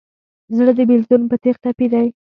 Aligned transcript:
زړه 0.57 0.71
د 0.77 0.79
بېلتون 0.89 1.21
په 1.29 1.35
تیغ 1.43 1.55
ټپي 1.63 1.87
دی. 1.93 2.07